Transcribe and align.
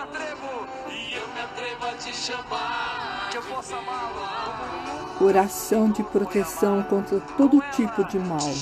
me 0.00 0.04
atrevo, 0.04 0.66
e 0.88 1.14
eu 1.14 1.28
me 1.28 1.40
atrevo 1.40 1.86
a 1.86 1.94
te 1.94 2.14
chamar. 2.14 3.28
que 3.30 3.36
eu 3.36 3.42
possa 3.42 3.76
amá-lo. 3.76 5.24
Oração 5.24 5.90
de 5.90 6.02
proteção 6.02 6.82
contra 6.84 7.20
todo 7.20 7.62
tipo 7.72 8.04
de 8.04 8.18
mal. 8.18 8.54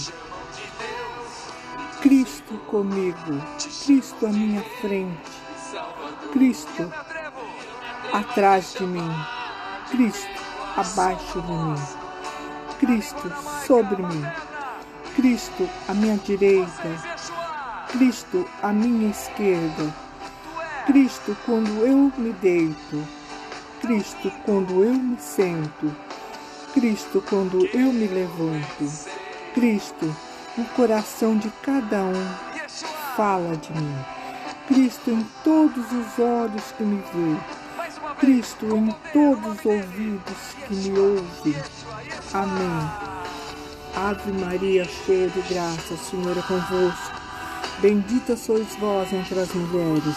Cristo 2.01 2.59
comigo, 2.67 3.41
Cristo 3.85 4.27
à 4.27 4.31
minha 4.31 4.63
frente, 4.81 5.31
Cristo 6.33 6.93
atrás 8.13 8.75
de 8.75 8.85
mim, 8.85 9.11
Cristo 9.91 10.29
abaixo 10.77 11.41
de 11.41 11.53
mim, 11.53 11.75
Cristo 12.79 13.33
sobre 13.67 14.03
mim, 14.03 14.25
Cristo 15.17 15.69
à 15.89 15.95
minha 15.95 16.17
direita, 16.19 16.89
Cristo 17.89 18.49
à 18.63 18.73
minha 18.73 19.11
esquerda, 19.11 19.93
Cristo 20.89 21.37
quando 21.45 21.87
eu 21.87 22.11
me 22.17 22.33
deito, 22.41 23.07
Cristo 23.83 24.33
quando 24.47 24.83
eu 24.83 24.95
me 24.95 25.21
sento, 25.21 25.95
Cristo 26.73 27.23
quando 27.29 27.67
eu 27.75 27.93
me 27.93 28.07
levanto, 28.07 29.09
Cristo 29.53 30.17
no 30.57 30.65
coração 30.71 31.37
de 31.37 31.51
cada 31.63 32.05
um 32.05 32.27
fala 33.15 33.55
de 33.59 33.71
mim. 33.75 33.99
Cristo 34.67 35.11
em 35.11 35.23
todos 35.45 35.85
os 35.93 36.19
olhos 36.19 36.73
que 36.79 36.83
me 36.83 37.03
vê. 37.13 37.37
Cristo 38.19 38.65
em 38.75 38.91
todos 39.13 39.59
os 39.59 39.67
ouvidos 39.67 40.55
que 40.67 40.75
me 40.75 40.99
ouvem. 40.99 41.63
Amém. 42.33 42.91
Ave 43.95 44.33
Maria, 44.33 44.87
cheia 44.87 45.29
de 45.29 45.43
graça, 45.53 45.93
o 45.93 45.99
Senhor 45.99 46.39
é 46.39 46.41
convosco. 46.41 47.21
Bendita 47.83 48.39
sois 48.39 48.75
vós 48.77 49.13
entre 49.13 49.39
as 49.39 49.53
mulheres, 49.53 50.17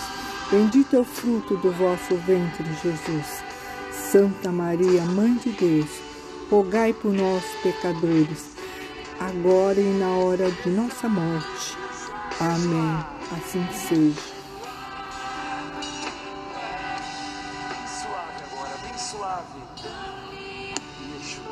bendito 0.51 0.95
é 0.95 0.99
o 0.99 1.03
fruto 1.05 1.55
do 1.57 1.71
vosso 1.71 2.15
ventre, 2.17 2.65
Jesus. 2.83 3.43
Santa 3.91 4.51
Maria, 4.51 5.03
Mãe 5.05 5.35
de 5.35 5.51
Deus, 5.51 5.89
rogai 6.49 6.91
por 6.93 7.13
nós, 7.13 7.43
pecadores, 7.63 8.51
agora 9.19 9.79
e 9.79 9.97
na 9.97 10.09
hora 10.09 10.51
de 10.51 10.69
nossa 10.69 11.07
morte. 11.07 11.77
Amém. 12.39 13.05
Assim 13.31 13.65
seja. 13.71 14.19
Suave 17.87 18.43
agora, 18.51 18.77
bem 18.83 18.97
suave. 18.97 19.59
Yeshua. 21.15 21.43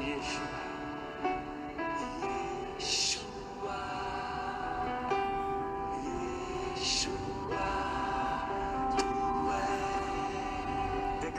Yeshua. 0.00 0.73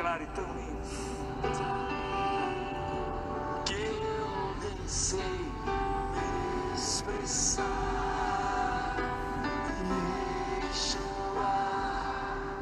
Declare 0.05 0.27
lindo. 0.53 0.85
que 3.65 3.73
eu 3.73 4.55
nem 4.61 4.87
sei 4.87 5.19
me 5.19 6.75
expressar. 6.75 8.04